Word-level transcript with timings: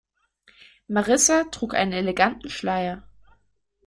Marissa 0.89 1.43
trug 1.51 1.75
einen 1.75 1.91
eleganten 1.91 2.49
Schleier. 2.49 3.07